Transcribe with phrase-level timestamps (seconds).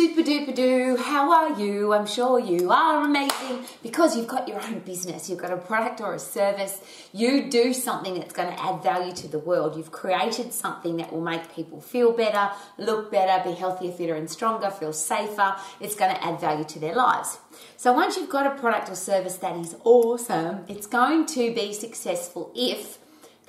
[0.00, 0.96] super duper do.
[0.96, 1.92] How are you?
[1.92, 5.28] I'm sure you are amazing because you've got your own business.
[5.28, 6.80] You've got a product or a service.
[7.12, 9.76] You do something that's going to add value to the world.
[9.76, 14.30] You've created something that will make people feel better, look better, be healthier, fitter, and
[14.30, 15.54] stronger, feel safer.
[15.80, 17.38] It's going to add value to their lives.
[17.76, 21.74] So once you've got a product or service that is awesome, it's going to be
[21.74, 22.96] successful if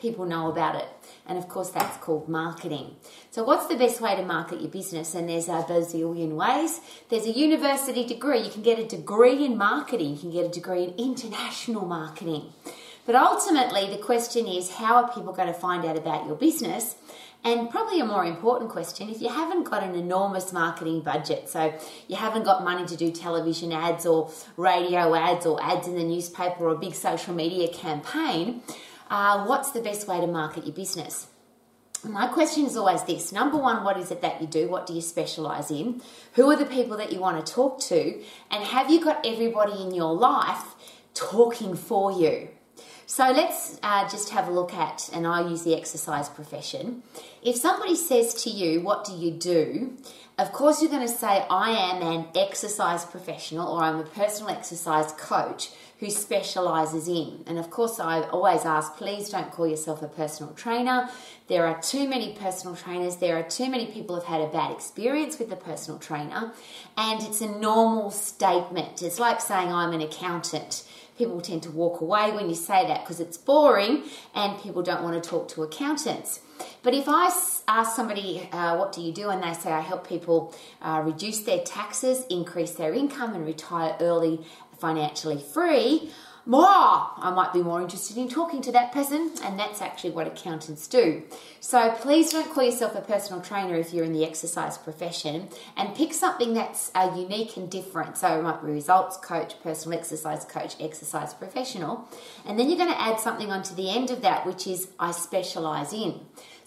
[0.02, 0.88] people know about it.
[1.26, 2.96] And of course, that's called marketing.
[3.34, 5.16] So, what's the best way to market your business?
[5.16, 6.82] And there's a bazillion ways.
[7.08, 8.42] There's a university degree.
[8.42, 12.52] You can get a degree in marketing, you can get a degree in international marketing.
[13.06, 16.98] But ultimately, the question is how are people going to find out about your business?
[17.42, 21.74] And probably a more important question if you haven't got an enormous marketing budget, so
[22.10, 26.04] you haven't got money to do television ads or radio ads or ads in the
[26.04, 28.62] newspaper or a big social media campaign,
[29.10, 31.28] uh, what's the best way to market your business?
[32.04, 34.68] My question is always this number one, what is it that you do?
[34.68, 36.02] What do you specialize in?
[36.34, 38.22] Who are the people that you want to talk to?
[38.50, 40.64] And have you got everybody in your life
[41.14, 42.50] talking for you?
[43.06, 47.04] So let's uh, just have a look at, and I use the exercise profession.
[47.44, 49.98] If somebody says to you, What do you do?
[50.40, 54.50] Of course, you're going to say, I am an exercise professional or I'm a personal
[54.50, 55.70] exercise coach
[56.02, 57.44] who specializes in.
[57.46, 61.08] And of course, I always ask, please don't call yourself a personal trainer.
[61.48, 63.18] There are too many personal trainers.
[63.18, 66.54] There are too many people who've had a bad experience with a personal trainer.
[66.98, 69.04] And it's a normal statement.
[69.04, 70.86] It's like saying, I'm an accountant
[71.22, 75.04] people tend to walk away when you say that because it's boring and people don't
[75.04, 76.40] want to talk to accountants.
[76.82, 77.26] But if I
[77.68, 79.30] ask somebody, uh, what do you do?
[79.30, 83.96] And they say, I help people uh, reduce their taxes, increase their income, and retire
[84.00, 84.42] early
[84.82, 86.12] financially free,
[86.46, 90.26] more, I might be more interested in talking to that person, and that's actually what
[90.26, 91.22] accountants do.
[91.60, 95.94] So please don't call yourself a personal trainer if you're in the exercise profession, and
[95.94, 98.18] pick something that's uh, unique and different.
[98.18, 102.10] So it might be results coach, personal exercise coach, exercise professional,
[102.44, 105.12] and then you're going to add something onto the end of that, which is I
[105.12, 106.22] specialize in.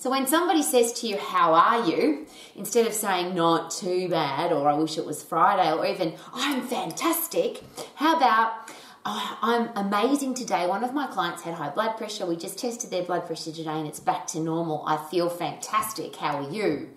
[0.04, 2.26] So when somebody says to you, How are you?
[2.54, 6.60] instead of saying, Not too bad, or I wish it was Friday, or even, I'm
[6.60, 7.62] fantastic,
[7.94, 8.52] how about,
[9.06, 10.66] oh, I'm amazing today.
[10.66, 12.26] One of my clients had high blood pressure.
[12.26, 14.84] We just tested their blood pressure today and it's back to normal.
[14.86, 16.16] I feel fantastic.
[16.16, 16.90] How are you?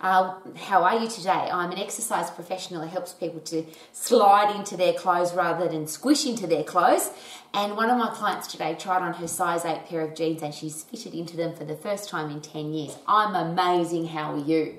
[0.00, 1.30] Uh, how are you today?
[1.30, 6.26] I'm an exercise professional who helps people to slide into their clothes rather than squish
[6.26, 7.10] into their clothes.
[7.52, 10.54] And one of my clients today tried on her size 8 pair of jeans and
[10.54, 12.96] she's fitted into them for the first time in 10 years.
[13.06, 14.08] I'm amazing.
[14.08, 14.78] How are you?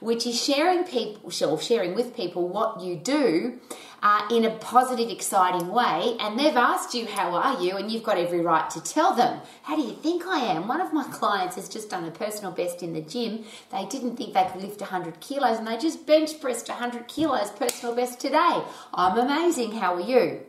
[0.00, 3.60] Which is sharing people, sharing with people what you do
[4.02, 7.76] uh, in a positive, exciting way, and they've asked you, How are you?
[7.76, 10.66] and you've got every right to tell them, How do you think I am?
[10.66, 13.44] One of my clients has just done a personal best in the gym.
[13.70, 17.50] They didn't think they could lift 100 kilos, and they just bench pressed 100 kilos
[17.50, 18.62] personal best today.
[18.92, 19.72] I'm amazing.
[19.72, 20.40] How are you?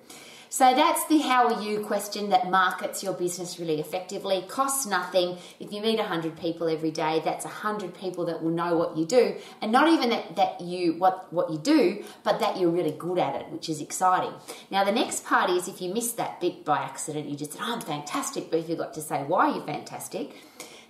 [0.54, 4.46] So that's the how are you question that markets your business really effectively.
[4.48, 5.40] Costs nothing.
[5.60, 9.04] If you meet 100 people every day, that's 100 people that will know what you
[9.04, 9.36] do.
[9.64, 13.18] And not even that, that you what what you do, but that you're really good
[13.18, 14.34] at it, which is exciting.
[14.70, 17.62] Now the next part is if you missed that bit by accident, you just said,
[17.64, 20.36] oh, I'm fantastic, but if you got to say why you're fantastic,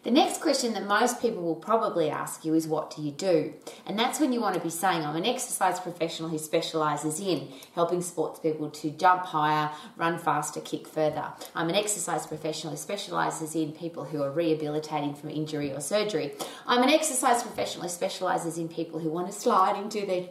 [0.04, 3.54] the next question that most people will probably ask you is, What do you do?
[3.86, 7.48] And that's when you want to be saying, I'm an exercise professional who specializes in
[7.74, 11.32] helping sports people to jump higher, run faster, kick further.
[11.56, 16.34] I'm an exercise professional who specializes in people who are rehabilitating from injury or surgery.
[16.68, 20.28] I'm an exercise professional who specializes in people who want to slide into their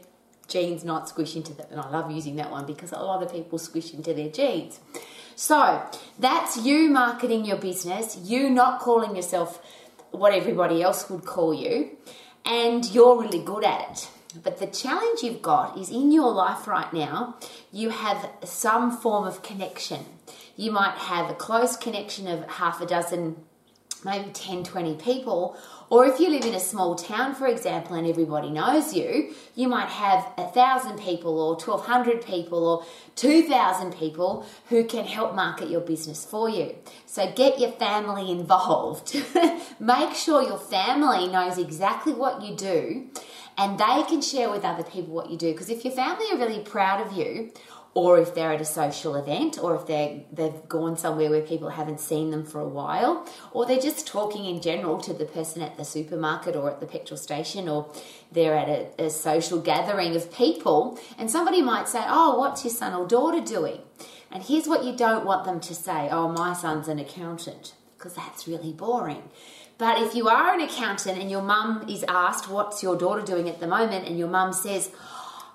[0.49, 1.67] jeans, not squish into them.
[1.71, 4.81] And I love using that one because a lot of people squish into their jeans.
[5.35, 5.85] So
[6.19, 9.61] that's you marketing your business, you not calling yourself
[10.11, 11.97] what everybody else would call you,
[12.45, 14.09] and you're really good at it.
[14.43, 17.37] But the challenge you've got is in your life right now,
[17.71, 20.05] you have some form of connection.
[20.57, 23.37] You might have a close connection of half a dozen,
[24.05, 25.57] maybe 10, 20 people,
[25.93, 29.69] or if you live in a small town, for example, and everybody knows you, you
[29.69, 32.87] might have a thousand people or 1200 people or
[33.17, 36.75] 2000 people who can help market your business for you.
[37.05, 39.23] So get your family involved.
[39.79, 43.11] Make sure your family knows exactly what you do
[43.59, 45.53] and they can share with other people what you do.
[45.53, 47.53] Because if your family are really proud of you,
[47.95, 51.71] or if they're at a social event, or if they they've gone somewhere where people
[51.71, 55.61] haven't seen them for a while, or they're just talking in general to the person
[55.63, 57.93] at the supermarket or at the petrol station, or
[58.31, 62.73] they're at a, a social gathering of people, and somebody might say, "Oh, what's your
[62.73, 63.81] son or daughter doing?"
[64.31, 68.15] And here's what you don't want them to say: "Oh, my son's an accountant," because
[68.15, 69.25] that's really boring.
[69.77, 73.49] But if you are an accountant and your mum is asked, What's your daughter doing
[73.49, 74.07] at the moment?
[74.07, 74.93] and your mum says,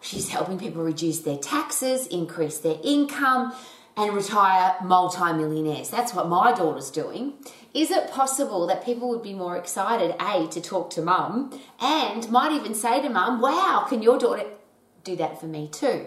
[0.02, 3.54] she's helping people reduce their taxes, increase their income,
[3.96, 5.90] and retire multimillionaires.
[5.90, 7.34] That's what my daughter's doing.
[7.74, 12.30] Is it possible that people would be more excited, A, to talk to mum, and
[12.30, 14.46] might even say to mum, wow, can your daughter
[15.04, 16.06] do that for me too?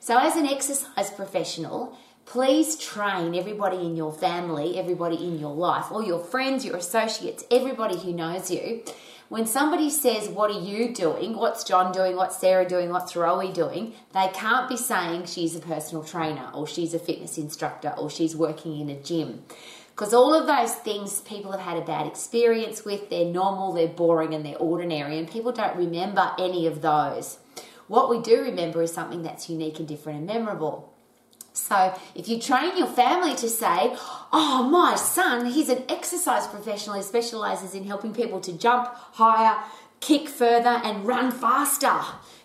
[0.00, 5.90] So, as an exercise professional, please train everybody in your family, everybody in your life,
[5.90, 8.82] all your friends, your associates, everybody who knows you.
[9.30, 11.36] When somebody says, What are you doing?
[11.36, 12.14] What's John doing?
[12.14, 12.90] What's Sarah doing?
[12.90, 13.94] What's Rowie doing?
[14.12, 18.36] They can't be saying she's a personal trainer or she's a fitness instructor or she's
[18.36, 19.44] working in a gym.
[19.94, 23.86] Because all of those things people have had a bad experience with, they're normal, they're
[23.86, 27.38] boring, and they're ordinary, and people don't remember any of those.
[27.86, 30.93] What we do remember is something that's unique and different and memorable.
[31.54, 33.96] So if you train your family to say,
[34.32, 39.62] oh, my son, he's an exercise professional who specializes in helping people to jump higher,
[40.00, 41.94] kick further, and run faster.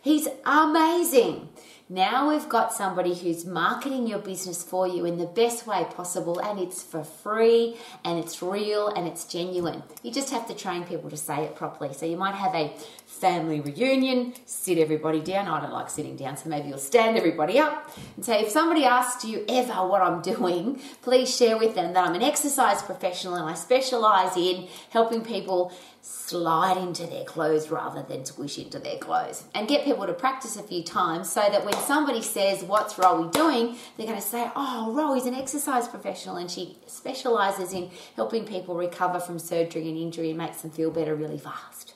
[0.01, 1.49] He's amazing.
[1.91, 6.37] Now we've got somebody who's marketing your business for you in the best way possible,
[6.37, 9.81] and it's for free, and it's real, and it's genuine.
[10.03, 11.95] You just have to train people to say it properly.
[11.95, 12.71] So you might have a
[13.09, 15.47] family reunion, sit everybody down.
[15.47, 18.85] I don't like sitting down, so maybe you'll stand everybody up and say, if somebody
[18.85, 23.33] asks you ever what I'm doing, please share with them that I'm an exercise professional
[23.33, 28.97] and I specialize in helping people slide into their clothes rather than squish into their
[28.97, 29.43] clothes.
[29.53, 33.31] And get people to practice a few times so that when somebody says what's Rowie
[33.31, 33.75] doing?
[33.97, 38.75] they're going to say oh Rowie's an exercise professional and she specializes in helping people
[38.75, 41.95] recover from surgery and injury and makes them feel better really fast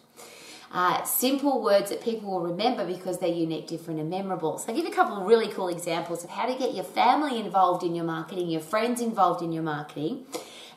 [0.74, 4.58] uh, simple words that people will remember because they're unique, different, and memorable.
[4.58, 6.84] So, I'll give you a couple of really cool examples of how to get your
[6.84, 10.26] family involved in your marketing, your friends involved in your marketing,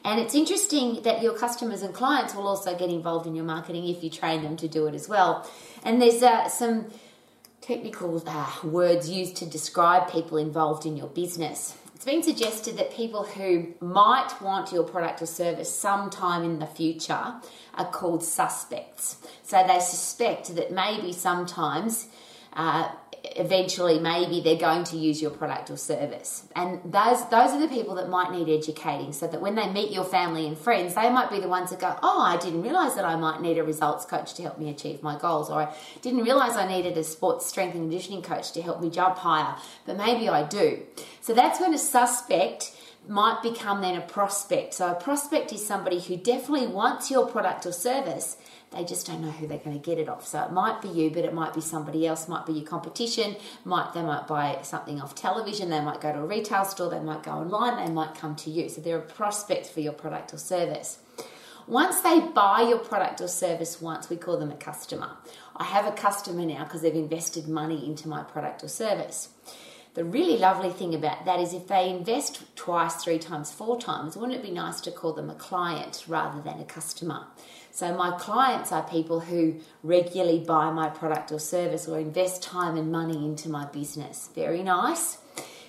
[0.07, 3.89] and it's interesting that your customers and clients will also get involved in your marketing
[3.89, 5.51] if you train them to do it as well.
[5.83, 6.87] And there's uh, some
[7.61, 11.77] technical uh, words used to describe people involved in your business.
[11.97, 16.67] It's been suggested that people who might want your product or service sometime in the
[16.67, 17.37] future
[17.73, 19.17] are called suspects.
[19.43, 22.09] So they suspect that maybe sometimes
[22.53, 22.91] uh,
[23.39, 26.45] eventually maybe they're going to use your product or service.
[26.55, 29.91] And those those are the people that might need educating so that when they meet
[29.91, 32.95] your family and friends, they might be the ones that go, "Oh, I didn't realize
[32.95, 35.75] that I might need a results coach to help me achieve my goals or I
[36.03, 39.57] didn't realize I needed a sports strength and conditioning coach to help me jump higher,
[39.85, 40.83] but maybe I do."
[41.21, 42.73] So that's when a suspect
[43.09, 44.75] might become then a prospect.
[44.75, 48.37] So a prospect is somebody who definitely wants your product or service
[48.77, 50.27] they just don't know who they're going to get it off.
[50.27, 53.37] So it might be you, but it might be somebody else, might be your competition,
[53.65, 57.01] might they might buy something off television, they might go to a retail store, they
[57.01, 58.69] might go online, they might come to you.
[58.69, 60.99] So they're a prospect for your product or service.
[61.67, 65.17] Once they buy your product or service once, we call them a customer.
[65.57, 69.31] I have a customer now because they've invested money into my product or service.
[69.95, 74.15] The really lovely thing about that is if they invest twice, three times, four times,
[74.15, 77.27] wouldn't it be nice to call them a client rather than a customer?
[77.77, 82.75] So, my clients are people who regularly buy my product or service or invest time
[82.79, 84.31] and money into my business.
[84.35, 85.19] Very nice.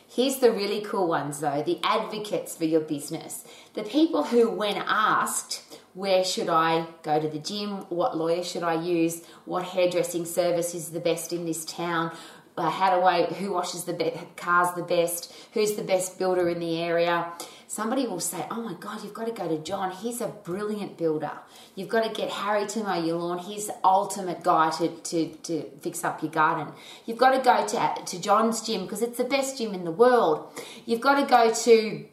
[0.07, 3.43] Here's the really cool ones though the advocates for your business.
[3.73, 7.79] The people who, when asked, where should I go to the gym?
[7.89, 9.25] What lawyer should I use?
[9.43, 12.15] What hairdressing service is the best in this town?
[12.57, 15.33] Uh, how do I, who washes the be- cars the best?
[15.51, 17.33] Who's the best builder in the area?
[17.67, 19.91] Somebody will say, Oh my God, you've got to go to John.
[19.91, 21.31] He's a brilliant builder.
[21.75, 23.39] You've got to get Harry to mow your lawn.
[23.39, 26.73] He's the ultimate guy to, to, to fix up your garden.
[27.05, 29.91] You've got to go to, to John's gym because it's the best gym in the
[29.91, 30.51] world.
[30.85, 32.05] You've got to go to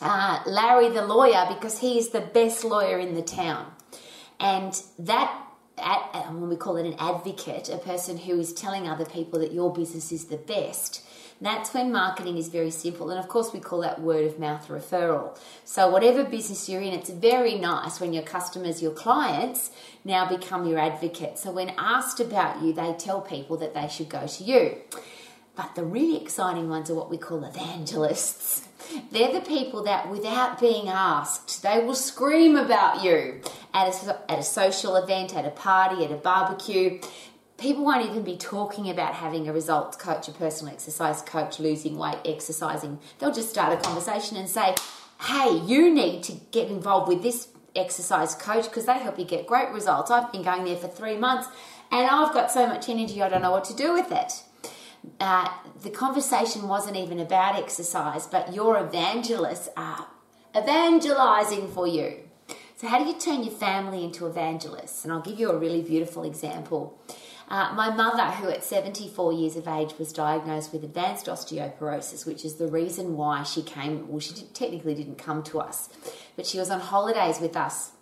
[0.00, 3.72] uh, Larry the lawyer because he is the best lawyer in the town.
[4.38, 5.45] And that
[5.86, 9.38] at, uh, when we call it an advocate, a person who is telling other people
[9.38, 11.02] that your business is the best,
[11.40, 13.10] that's when marketing is very simple.
[13.10, 15.38] And of course, we call that word of mouth referral.
[15.64, 19.70] So, whatever business you're in, it's very nice when your customers, your clients,
[20.04, 21.38] now become your advocate.
[21.38, 24.76] So, when asked about you, they tell people that they should go to you.
[25.54, 28.66] But the really exciting ones are what we call evangelists.
[29.10, 33.40] They're the people that, without being asked, they will scream about you
[33.74, 37.00] at a, at a social event, at a party, at a barbecue
[37.58, 41.96] people won't even be talking about having a results coach, a personal exercise coach, losing
[41.96, 42.98] weight, exercising.
[43.18, 44.74] They'll just start a conversation and say,
[45.22, 49.46] hey, you need to get involved with this exercise coach because they help you get
[49.46, 50.10] great results.
[50.10, 51.48] I've been going there for three months
[51.90, 54.42] and I've got so much energy, I don't know what to do with it.
[55.20, 55.48] Uh,
[55.82, 60.06] the conversation wasn't even about exercise, but your evangelists are
[60.56, 62.20] evangelizing for you.
[62.76, 65.04] So, how do you turn your family into evangelists?
[65.04, 66.98] And I'll give you a really beautiful example.
[67.48, 72.44] Uh, my mother, who at 74 years of age was diagnosed with advanced osteoporosis, which
[72.44, 75.88] is the reason why she came, well, she did, technically didn't come to us,
[76.34, 77.92] but she was on holidays with us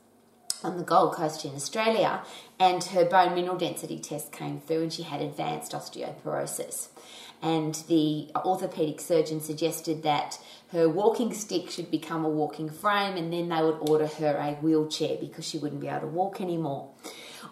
[0.64, 2.22] on the Gold Coast in Australia,
[2.58, 6.88] and her bone mineral density test came through, and she had advanced osteoporosis.
[7.42, 10.38] And the orthopedic surgeon suggested that
[10.72, 14.54] her walking stick should become a walking frame, and then they would order her a
[14.54, 16.90] wheelchair because she wouldn't be able to walk anymore.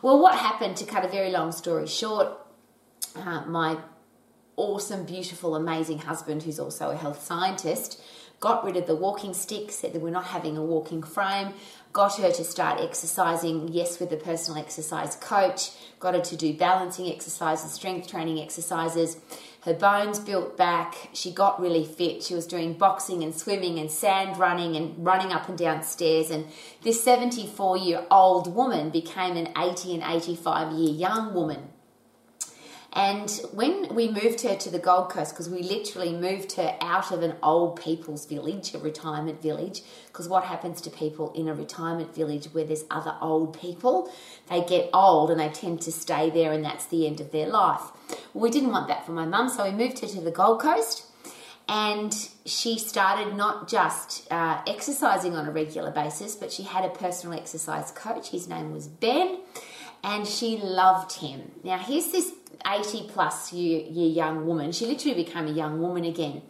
[0.00, 2.28] Well, what happened, to cut a very long story short,
[3.14, 3.78] uh, my
[4.56, 8.00] awesome, beautiful, amazing husband, who's also a health scientist,
[8.40, 11.52] got rid of the walking stick, said that we're not having a walking frame,
[11.92, 15.70] got her to start exercising, yes, with a personal exercise coach,
[16.00, 19.18] got her to do balancing exercises, strength training exercises.
[19.62, 21.10] Her bones built back.
[21.12, 22.22] She got really fit.
[22.22, 26.30] She was doing boxing and swimming and sand running and running up and down stairs.
[26.30, 26.46] And
[26.82, 31.71] this 74 year old woman became an 80 and 85 year young woman.
[32.94, 37.10] And when we moved her to the Gold Coast, because we literally moved her out
[37.10, 41.54] of an old people's village, a retirement village, because what happens to people in a
[41.54, 44.12] retirement village where there's other old people?
[44.50, 47.46] They get old and they tend to stay there, and that's the end of their
[47.46, 47.80] life.
[48.34, 50.60] Well, we didn't want that for my mum, so we moved her to the Gold
[50.60, 51.06] Coast.
[51.68, 52.12] And
[52.44, 57.38] she started not just uh, exercising on a regular basis, but she had a personal
[57.38, 58.30] exercise coach.
[58.30, 59.38] His name was Ben,
[60.04, 61.52] and she loved him.
[61.64, 62.32] Now, here's this
[62.66, 64.72] 80 plus year, year young woman.
[64.72, 66.42] She literally became a young woman again.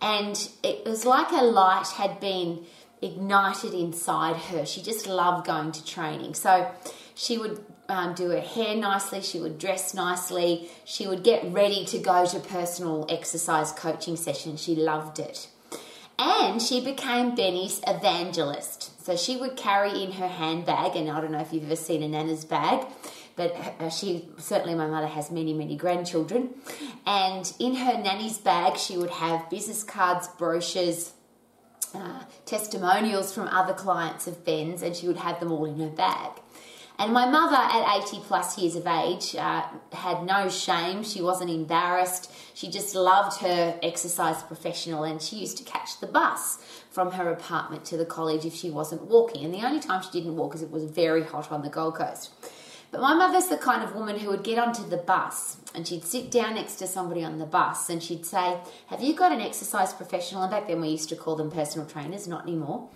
[0.00, 2.64] And it was like a light had been
[3.02, 4.64] ignited inside her.
[4.64, 6.34] She just loved going to training.
[6.34, 6.70] So
[7.14, 11.84] she would um, do her hair nicely, she would dress nicely, she would get ready
[11.86, 14.62] to go to personal exercise coaching sessions.
[14.62, 15.48] She loved it.
[16.18, 19.04] And she became Benny's evangelist.
[19.04, 22.02] So she would carry in her handbag, and I don't know if you've ever seen
[22.02, 22.86] a Nana's bag,
[23.38, 26.50] but uh, she certainly my mother has many many grandchildren.
[27.06, 31.12] And in her nanny's bag she would have business cards brochures
[31.94, 35.88] uh, testimonials from other clients of ben's and she would have them all in her
[35.88, 36.32] bag.
[37.00, 41.04] And my mother at 80 plus years of age uh, had no shame.
[41.04, 42.32] She wasn't embarrassed.
[42.54, 46.58] She just loved her exercise professional and she used to catch the bus
[46.90, 49.44] from her apartment to the college if she wasn't walking.
[49.44, 51.94] And the only time she didn't walk is it was very hot on the gold
[51.94, 52.32] coast
[52.90, 56.04] but my mother's the kind of woman who would get onto the bus and she'd
[56.04, 59.40] sit down next to somebody on the bus and she'd say, Have you got an
[59.40, 60.42] exercise professional?
[60.42, 62.88] And back then we used to call them personal trainers, not anymore.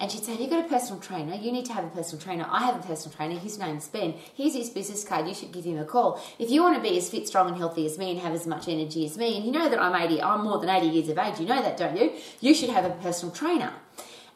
[0.00, 1.36] And she'd say, Have you got a personal trainer?
[1.36, 2.44] You need to have a personal trainer.
[2.50, 3.38] I have a personal trainer.
[3.38, 4.14] His name's Ben.
[4.34, 5.28] Here's his business card.
[5.28, 6.20] You should give him a call.
[6.40, 8.46] If you want to be as fit, strong, and healthy as me and have as
[8.46, 11.08] much energy as me, and you know that I'm 80, I'm more than 80 years
[11.08, 12.12] of age, you know that, don't you?
[12.40, 13.72] You should have a personal trainer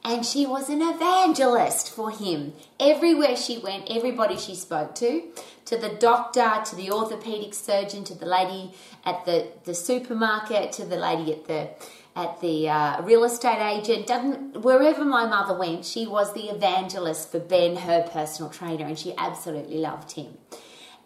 [0.05, 2.55] and she was an evangelist for him.
[2.79, 5.25] Everywhere she went, everybody she spoke to,
[5.67, 8.73] to the doctor, to the orthopedic surgeon, to the lady
[9.05, 11.71] at the, the supermarket, to the lady at the
[12.17, 17.31] at the uh, real estate agent, doesn't wherever my mother went, she was the evangelist
[17.31, 20.37] for Ben, her personal trainer, and she absolutely loved him.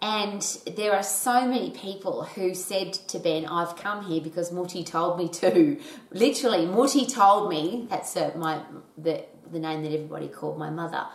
[0.04, 0.42] And
[0.76, 5.16] there are so many people who said to Ben, I've come here because Mutti told
[5.16, 5.80] me to.
[6.10, 8.60] Literally, Mutti told me, that's uh, my
[8.98, 11.06] the, the name that everybody called my mother.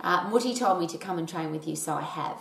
[0.00, 2.40] Uh, Mutti told me to come and train with you, so I have.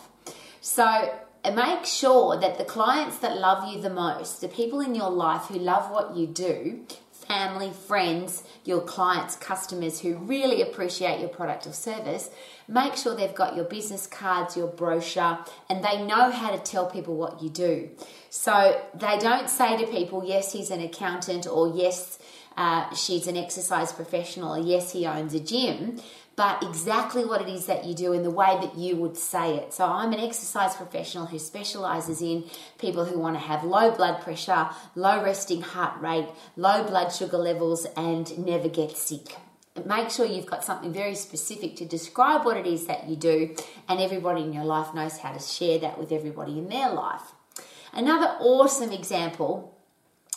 [0.61, 1.11] So
[1.43, 5.45] make sure that the clients that love you the most, the people in your life
[5.45, 6.85] who love what you do,
[7.27, 12.29] family, friends, your clients, customers who really appreciate your product or service,
[12.67, 15.39] make sure they've got your business cards, your brochure,
[15.69, 17.89] and they know how to tell people what you do.
[18.29, 22.19] So they don't say to people, yes, he's an accountant, or yes,
[22.57, 25.99] uh, she's an exercise professional, or yes, he owns a gym
[26.35, 29.55] but exactly what it is that you do in the way that you would say
[29.55, 29.73] it.
[29.73, 32.43] So I'm an exercise professional who specializes in
[32.77, 36.27] people who want to have low blood pressure, low resting heart rate,
[36.57, 39.35] low blood sugar levels, and never get sick.
[39.85, 43.55] Make sure you've got something very specific to describe what it is that you do,
[43.87, 47.33] and everybody in your life knows how to share that with everybody in their life.
[47.93, 49.77] Another awesome example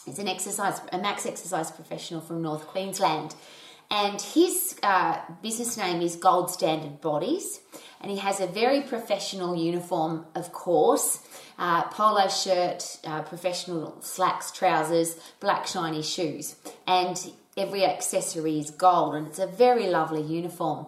[0.07, 3.35] is an exercise, a max exercise professional from North Queensland
[3.91, 7.61] and his uh, business name is Gold Standard Bodies,
[8.01, 11.23] and he has a very professional uniform, of course.
[11.59, 16.55] Uh, polo shirt, uh, professional slacks, trousers, black shiny shoes,
[16.87, 20.87] and every accessory is gold, and it's a very lovely uniform.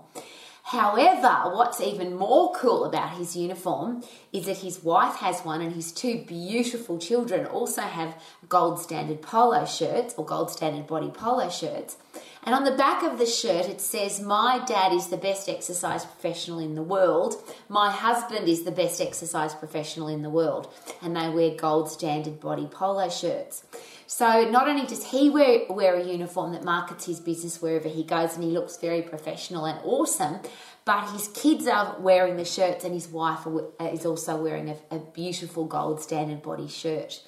[0.70, 5.72] However, what's even more cool about his uniform is that his wife has one and
[5.72, 11.48] his two beautiful children also have gold standard polo shirts or gold standard body polo
[11.48, 11.96] shirts.
[12.44, 16.04] And on the back of the shirt, it says, My dad is the best exercise
[16.04, 17.34] professional in the world.
[17.68, 20.72] My husband is the best exercise professional in the world.
[21.02, 23.64] And they wear gold standard body polo shirts.
[24.06, 28.02] So not only does he wear, wear a uniform that markets his business wherever he
[28.02, 30.40] goes and he looks very professional and awesome,
[30.84, 34.76] but his kids are wearing the shirts and his wife uh, is also wearing a,
[34.90, 37.20] a beautiful gold standard body shirt.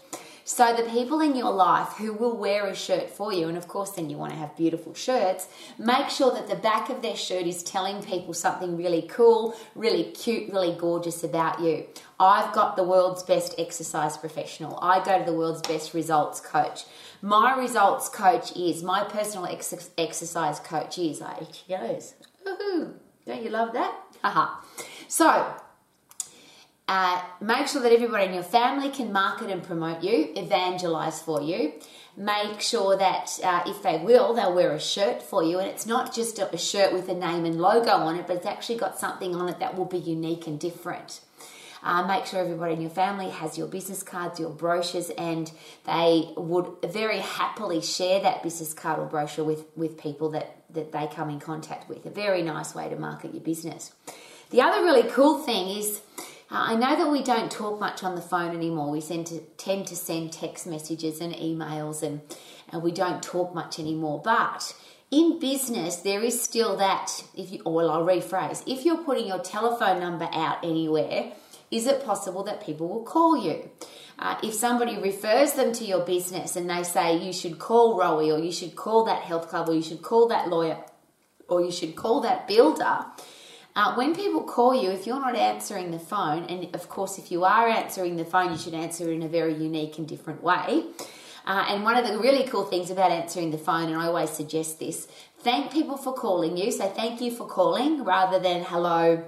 [0.45, 3.69] So the people in your life who will wear a shirt for you, and of
[3.69, 7.17] course then you want to have beautiful shirts, make sure that the back of their
[7.17, 11.87] shirt is telling people something really cool, really cute, really gorgeous about you.
[12.19, 14.79] I've got the world's best exercise professional.
[14.83, 16.85] I go to the world's best results coach.
[17.21, 22.15] My results coach is, my personal ex- exercise coach is, like, he goes,
[22.47, 22.95] Woohoo!
[23.27, 23.95] Don't you love that?
[24.23, 24.61] Haha.
[25.09, 25.55] so,
[26.89, 31.41] uh, make sure that everybody in your family can market and promote you, evangelize for
[31.41, 31.73] you.
[32.17, 35.59] Make sure that uh, if they will, they'll wear a shirt for you.
[35.59, 38.47] And it's not just a, shirt with a name and logo on it, but it's
[38.47, 41.21] actually got something on it that will be unique and different.
[41.83, 45.51] Uh, make sure everybody in your family has your business cards, your brochures, and
[45.85, 50.93] they would very happily share that business card or brochure with, with people that, that
[50.93, 52.05] they come in contact with.
[52.07, 53.93] A very nice way to market your business.
[54.51, 56.03] The other really cool thing is
[56.55, 58.91] I know that we don't talk much on the phone anymore.
[58.91, 62.21] We to, tend to send text messages and emails, and,
[62.71, 64.21] and we don't talk much anymore.
[64.23, 64.77] But
[65.11, 67.25] in business, there is still that.
[67.35, 71.33] If you, well, I'll rephrase: if you're putting your telephone number out anywhere,
[71.71, 73.71] is it possible that people will call you?
[74.19, 78.33] Uh, if somebody refers them to your business and they say you should call Rowie
[78.33, 80.77] or you should call that health club or you should call that lawyer
[81.49, 83.07] or you should call that builder,
[83.75, 87.33] uh, when people call you, if you're not answering the phone, and of course, if
[87.33, 90.85] you are answering the phone, you should answer in a very unique and different way.
[91.47, 94.31] Uh, and one of the really cool things about answering the phone, and I always
[94.31, 95.09] suggest this,
[95.41, 96.71] thank people for calling you.
[96.71, 99.25] So thank you for calling rather than hello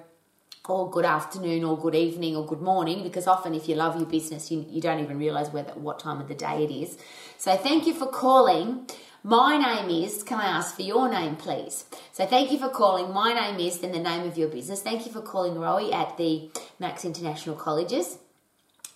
[0.69, 4.07] or good afternoon or good evening or good morning because often if you love your
[4.07, 6.97] business you, you don't even realize whether what time of the day it is
[7.37, 8.87] so thank you for calling
[9.25, 11.87] my name is, can I ask for your name, please?
[12.13, 13.11] So thank you for calling.
[13.11, 14.83] My name is, then the name of your business.
[14.83, 18.19] Thank you for calling Rowie at the Max International Colleges.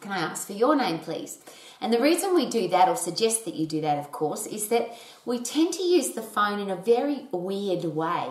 [0.03, 1.39] Can I ask for your name, please?
[1.81, 4.69] And the reason we do that, or suggest that you do that, of course, is
[4.69, 8.29] that we tend to use the phone in a very weird way.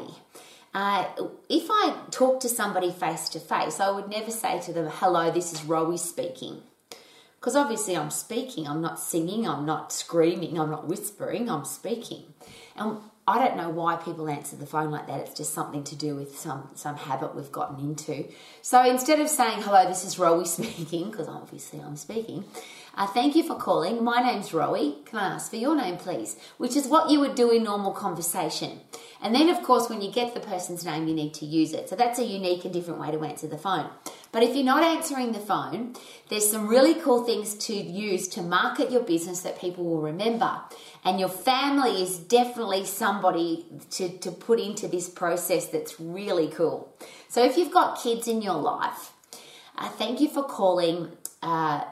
[0.75, 1.07] Uh,
[1.49, 5.31] if I talk to somebody face to face, I would never say to them, Hello,
[5.31, 6.61] this is Rowie speaking.
[7.39, 12.23] Because obviously I'm speaking, I'm not singing, I'm not screaming, I'm not whispering, I'm speaking.
[12.75, 12.97] And
[13.27, 15.19] I don't know why people answer the phone like that.
[15.19, 18.25] It's just something to do with some some habit we've gotten into.
[18.61, 22.45] So instead of saying hello, this is Rowie speaking, because obviously I'm speaking.
[22.95, 24.03] Uh, thank you for calling.
[24.03, 25.05] My name's Rowie.
[25.05, 26.35] Can I ask for your name, please?
[26.57, 28.79] Which is what you would do in normal conversation.
[29.21, 31.89] And then, of course, when you get the person's name, you need to use it.
[31.89, 33.89] So that's a unique and different way to answer the phone.
[34.37, 35.95] But if you're not answering the phone,
[36.29, 40.61] there's some really cool things to use to market your business that people will remember.
[41.03, 46.93] And your family is definitely somebody to, to put into this process that's really cool.
[47.29, 49.11] So if you've got kids in your life,
[49.75, 51.85] uh, thank you for calling uh,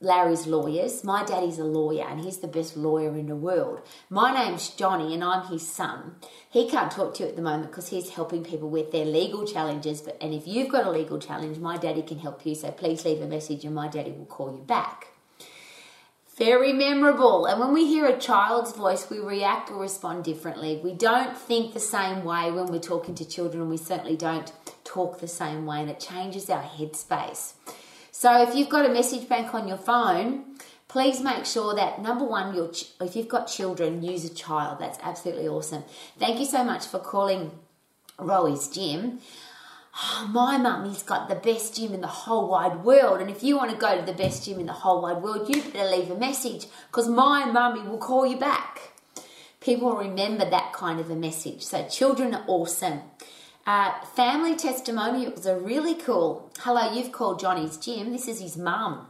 [0.00, 1.02] Larry's lawyers.
[1.02, 3.82] My daddy's a lawyer and he's the best lawyer in the world.
[4.08, 6.14] My name's Johnny and I'm his son.
[6.48, 9.44] He can't talk to you at the moment because he's helping people with their legal
[9.44, 10.00] challenges.
[10.00, 12.54] But and if you've got a legal challenge, my daddy can help you.
[12.54, 15.08] So please leave a message and my daddy will call you back.
[16.36, 17.46] Very memorable.
[17.46, 20.80] And when we hear a child's voice, we react or respond differently.
[20.80, 24.52] We don't think the same way when we're talking to children, and we certainly don't
[24.84, 27.54] talk the same way, and it changes our headspace.
[28.18, 30.56] So if you've got a message bank on your phone,
[30.88, 34.80] please make sure that number one, your if you've got children, use a child.
[34.80, 35.84] That's absolutely awesome.
[36.18, 37.52] Thank you so much for calling
[38.18, 39.20] Rowie's Gym.
[40.30, 43.70] My mummy's got the best gym in the whole wide world, and if you want
[43.70, 46.18] to go to the best gym in the whole wide world, you better leave a
[46.18, 48.94] message because my mummy will call you back.
[49.60, 51.62] People remember that kind of a message.
[51.62, 53.02] So, children are awesome.
[53.68, 56.50] Uh, family testimonials are really cool.
[56.60, 58.12] Hello, you've called Johnny's gym.
[58.12, 59.06] This is his mum.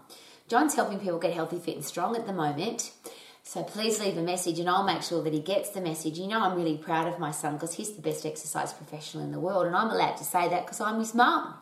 [0.48, 2.90] John's helping people get healthy, fit, and strong at the moment.
[3.44, 6.18] So please leave a message and I'll make sure that he gets the message.
[6.18, 9.30] You know, I'm really proud of my son because he's the best exercise professional in
[9.30, 11.54] the world, and I'm allowed to say that because I'm his mum.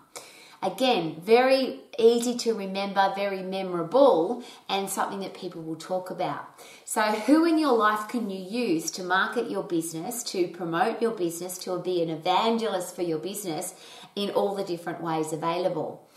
[0.62, 6.48] Again, very easy to remember, very memorable, and something that people will talk about.
[6.84, 11.12] So, who in your life can you use to market your business, to promote your
[11.12, 13.74] business, to be an evangelist for your business
[14.14, 16.08] in all the different ways available?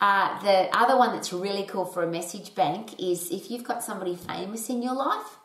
[0.00, 3.82] Uh, the other one that's really cool for a message bank is if you've got
[3.82, 5.38] somebody famous in your life,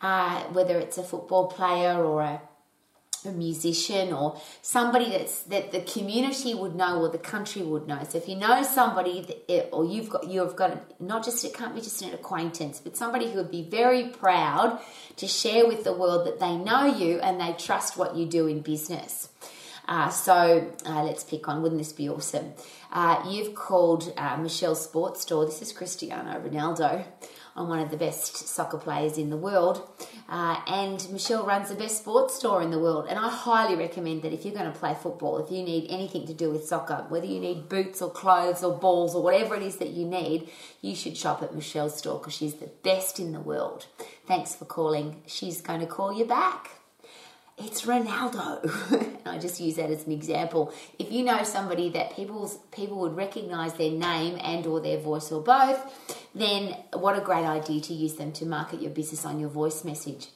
[0.00, 2.42] uh, whether it's a football player or a
[3.24, 8.02] a musician or somebody that's that the community would know or the country would know.
[8.08, 11.74] So if you know somebody that, or you've got you've got not just it can't
[11.74, 14.80] be just an acquaintance, but somebody who would be very proud
[15.16, 18.46] to share with the world that they know you and they trust what you do
[18.46, 19.28] in business.
[19.88, 21.60] Uh, so uh, let's pick on.
[21.62, 22.52] Wouldn't this be awesome?
[22.92, 25.44] Uh, you've called uh, Michelle Sports Store.
[25.44, 27.04] This is Cristiano Ronaldo.
[27.54, 29.88] I'm one of the best soccer players in the world.
[30.28, 33.06] Uh, and Michelle runs the best sports store in the world.
[33.08, 36.26] And I highly recommend that if you're going to play football, if you need anything
[36.26, 39.62] to do with soccer, whether you need boots or clothes or balls or whatever it
[39.62, 40.48] is that you need,
[40.80, 43.86] you should shop at Michelle's store because she's the best in the world.
[44.26, 45.22] Thanks for calling.
[45.26, 46.81] She's going to call you back
[47.58, 49.18] it's Ronaldo.
[49.26, 50.72] I just use that as an example.
[50.98, 55.30] If you know somebody that people's people would recognize their name and or their voice
[55.30, 55.80] or both,
[56.34, 59.84] then what a great idea to use them to market your business on your voice
[59.84, 60.28] message.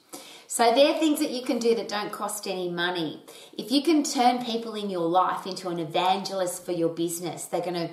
[0.49, 3.21] So there are things that you can do that don't cost any money.
[3.57, 7.61] If you can turn people in your life into an evangelist for your business, they're
[7.61, 7.89] going to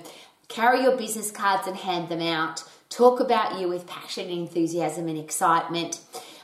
[0.47, 5.17] carry your business cards and hand them out, talk about you with passion, enthusiasm, and
[5.17, 5.99] excitement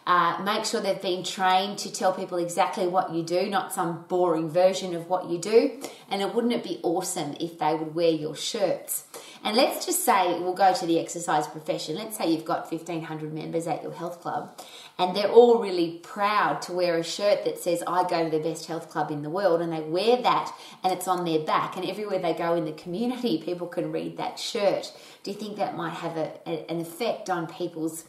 [0.07, 4.05] uh, make sure they've been trained to tell people exactly what you do, not some
[4.07, 5.79] boring version of what you do.
[6.09, 9.05] And it wouldn't it be awesome if they would wear your shirts?
[9.43, 11.95] And let's just say we'll go to the exercise profession.
[11.95, 14.57] Let's say you've got 1500 members at your health club
[14.97, 18.43] and they're all really proud to wear a shirt that says I go to the
[18.43, 21.75] best health club in the world and they wear that and it's on their back
[21.75, 24.91] and everywhere they go in the community people can read that shirt.
[25.23, 28.05] Do you think that might have a, a, an effect on people's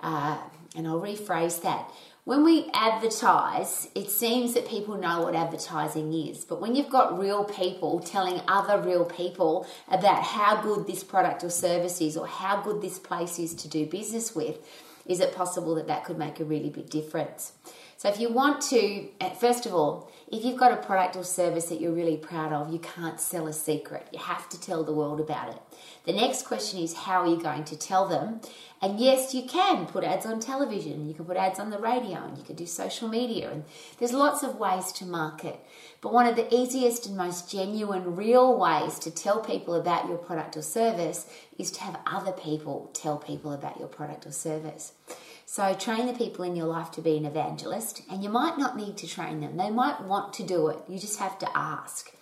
[0.00, 0.38] uh,
[0.76, 1.90] and I'll rephrase that.
[2.24, 6.44] When we advertise, it seems that people know what advertising is.
[6.44, 11.42] But when you've got real people telling other real people about how good this product
[11.42, 14.58] or service is or how good this place is to do business with,
[15.06, 17.52] is it possible that that could make a really big difference?
[17.96, 21.24] So, if you want to, uh, first of all, if you've got a product or
[21.24, 24.06] service that you're really proud of, you can't sell a secret.
[24.12, 25.60] You have to tell the world about it.
[26.04, 28.40] The next question is how are you going to tell them?
[28.82, 32.24] And yes, you can put ads on television, you can put ads on the radio,
[32.24, 33.64] and you can do social media, and
[33.98, 35.58] there's lots of ways to market.
[36.00, 40.18] But one of the easiest and most genuine, real ways to tell people about your
[40.18, 41.26] product or service
[41.58, 44.92] is to have other people tell people about your product or service.
[45.50, 48.76] So train the people in your life to be an evangelist, and you might not
[48.76, 49.56] need to train them.
[49.56, 50.76] They might want to do it.
[50.86, 52.12] You just have to ask.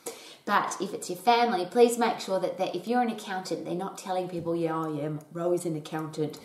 [0.45, 3.99] But if it's your family, please make sure that if you're an accountant, they're not
[3.99, 6.39] telling people, yeah, I am, Roe's an accountant.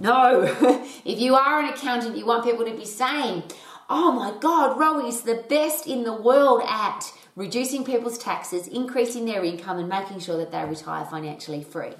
[0.00, 0.42] No,
[1.04, 3.44] if you are an accountant, you want people to be saying,
[3.88, 9.24] oh my God, Roe is the best in the world at reducing people's taxes, increasing
[9.24, 11.94] their income, and making sure that they retire financially free,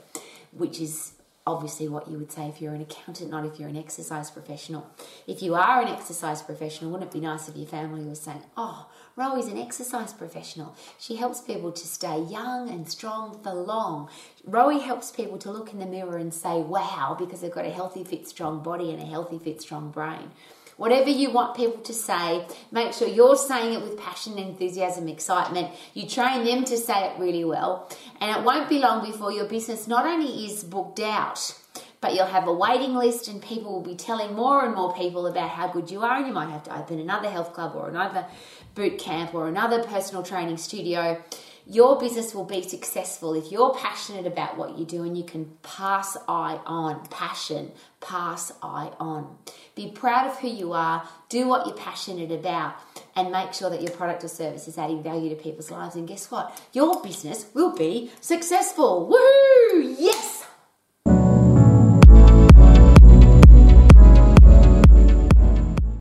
[0.50, 1.13] which is
[1.46, 4.90] obviously what you would say if you're an accountant, not if you're an exercise professional.
[5.26, 8.42] If you are an exercise professional, wouldn't it be nice if your family was saying,
[8.56, 10.74] Oh, Roe is an exercise professional.
[10.98, 14.08] She helps people to stay young and strong for long.
[14.44, 17.70] Roe helps people to look in the mirror and say, Wow, because they've got a
[17.70, 20.30] healthy, fit, strong body and a healthy, fit, strong brain.
[20.76, 25.70] Whatever you want people to say, make sure you're saying it with passion, enthusiasm, excitement.
[25.94, 27.88] You train them to say it really well.
[28.20, 31.58] And it won't be long before your business not only is booked out,
[32.00, 35.26] but you'll have a waiting list and people will be telling more and more people
[35.26, 37.88] about how good you are and you might have to open another health club or
[37.88, 38.26] another
[38.74, 41.22] boot camp or another personal training studio
[41.66, 45.56] your business will be successful if you're passionate about what you do and you can
[45.62, 47.06] pass I on.
[47.06, 47.72] Passion,
[48.04, 49.38] pass I on.
[49.74, 52.76] Be proud of who you are, do what you're passionate about,
[53.16, 55.96] and make sure that your product or service is adding value to people's lives.
[55.96, 56.62] And guess what?
[56.72, 59.08] Your business will be successful.
[59.10, 59.96] Woohoo!
[59.98, 60.23] Yes!